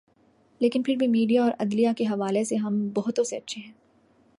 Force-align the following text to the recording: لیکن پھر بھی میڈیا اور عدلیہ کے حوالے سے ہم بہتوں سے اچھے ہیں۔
لیکن 0.61 0.83
پھر 0.83 0.95
بھی 0.95 1.07
میڈیا 1.07 1.43
اور 1.43 1.51
عدلیہ 1.59 1.89
کے 1.97 2.05
حوالے 2.05 2.43
سے 2.43 2.55
ہم 2.55 2.87
بہتوں 2.93 3.23
سے 3.23 3.37
اچھے 3.37 3.61
ہیں۔ 3.61 3.71